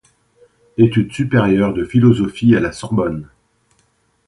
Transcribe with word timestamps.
Études 0.77 1.11
supérieures 1.11 1.75
de 1.75 1.85
philosophie 1.85 2.55
à 2.55 2.59
la 2.59 2.71
Sorbonne. 2.71 3.29